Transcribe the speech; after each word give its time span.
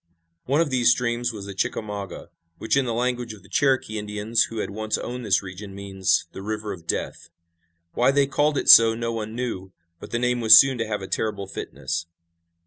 One 0.45 0.61
of 0.61 0.71
these 0.71 0.89
streams 0.89 1.31
was 1.31 1.45
the 1.45 1.53
Chickamauga, 1.53 2.31
which 2.57 2.75
in 2.75 2.85
the 2.85 2.93
language 2.95 3.33
of 3.35 3.43
the 3.43 3.49
Cherokee 3.49 3.99
Indians 3.99 4.45
who 4.45 4.57
had 4.57 4.71
once 4.71 4.97
owned 4.97 5.23
this 5.23 5.43
region 5.43 5.75
means 5.75 6.25
"the 6.31 6.41
river 6.41 6.73
of 6.73 6.87
death." 6.87 7.29
Why 7.93 8.09
they 8.09 8.25
called 8.25 8.57
it 8.57 8.67
so 8.67 8.95
no 8.95 9.13
one 9.13 9.35
knew, 9.35 9.73
but 9.99 10.09
the 10.09 10.17
name 10.17 10.41
was 10.41 10.57
soon 10.57 10.79
to 10.79 10.87
have 10.87 11.03
a 11.03 11.07
terrible 11.07 11.45
fitness. 11.45 12.07